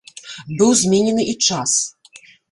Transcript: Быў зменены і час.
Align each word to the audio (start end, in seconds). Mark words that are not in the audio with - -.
Быў 0.61 0.71
зменены 0.79 1.23
і 1.33 1.35
час. 1.49 1.71